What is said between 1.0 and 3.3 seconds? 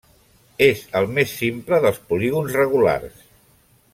el més simple dels polígons regulars.